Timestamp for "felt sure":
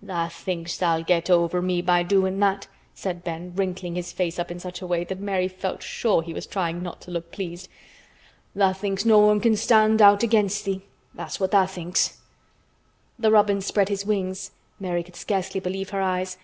5.48-6.22